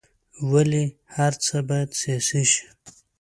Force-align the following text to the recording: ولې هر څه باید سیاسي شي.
ولې 0.51 0.83
هر 1.15 1.33
څه 1.45 1.55
باید 1.69 1.89
سیاسي 2.01 2.43
شي. 2.53 2.67